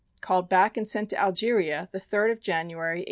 [0.19, 2.99] Called back and sent to Algeria, the 3rd of January, 1893.